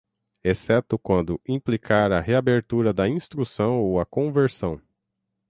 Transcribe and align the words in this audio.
exceto 0.43 0.97
quando 0.97 1.39
implicar 1.47 2.11
a 2.11 2.19
reabertura 2.19 2.91
da 2.91 3.07
instrução 3.07 3.79
ou 3.79 3.99
a 3.99 4.03
conversão 4.03 4.81